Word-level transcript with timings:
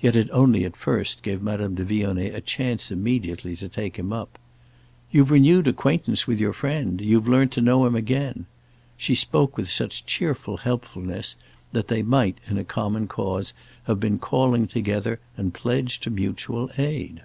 Yet 0.00 0.16
it 0.16 0.28
only 0.32 0.64
at 0.64 0.74
first 0.74 1.22
gave 1.22 1.40
Madame 1.40 1.76
de 1.76 1.84
Vionnet 1.84 2.34
a 2.34 2.40
chance 2.40 2.90
immediately 2.90 3.54
to 3.54 3.68
take 3.68 3.96
him 3.96 4.12
up. 4.12 4.40
"You've 5.12 5.30
renewed 5.30 5.68
acquaintance 5.68 6.26
with 6.26 6.40
your 6.40 6.52
friend—you've 6.52 7.28
learnt 7.28 7.52
to 7.52 7.60
know 7.60 7.86
him 7.86 7.94
again." 7.94 8.46
She 8.96 9.14
spoke 9.14 9.56
with 9.56 9.70
such 9.70 10.04
cheerful 10.04 10.56
helpfulness 10.56 11.36
that 11.70 11.86
they 11.86 12.02
might, 12.02 12.38
in 12.48 12.58
a 12.58 12.64
common 12.64 13.06
cause, 13.06 13.52
have 13.84 14.00
been 14.00 14.18
calling 14.18 14.66
together 14.66 15.20
and 15.36 15.54
pledged 15.54 16.02
to 16.02 16.10
mutual 16.10 16.68
aid. 16.76 17.22